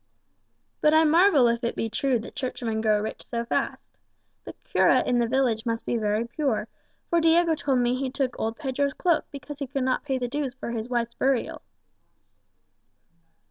"But 0.81 0.95
I 0.95 1.03
marvel 1.03 1.47
if 1.47 1.63
it 1.63 1.75
be 1.75 1.87
true 1.87 2.17
that 2.21 2.33
churchmen 2.35 2.81
grow 2.81 2.99
rich 2.99 3.23
so 3.23 3.45
fast. 3.45 3.87
The 4.45 4.53
cura 4.63 5.03
in 5.03 5.19
the 5.19 5.27
village 5.27 5.63
must 5.63 5.85
be 5.85 5.95
very 5.95 6.25
poor, 6.25 6.67
for 7.11 7.21
Diego 7.21 7.53
told 7.53 7.77
me 7.77 7.93
he 7.93 8.09
took 8.09 8.35
old 8.39 8.57
Pedro's 8.57 8.95
cloak 8.95 9.25
because 9.29 9.59
he 9.59 9.67
could 9.67 9.83
not 9.83 10.03
pay 10.03 10.17
the 10.17 10.27
dues 10.27 10.55
for 10.55 10.71
his 10.71 10.89
wife's 10.89 11.13
burial." 11.13 11.61